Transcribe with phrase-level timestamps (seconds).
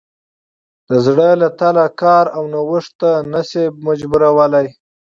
[0.89, 4.67] د زړه له تله کار او نوښت ته نه شي مجبورولی.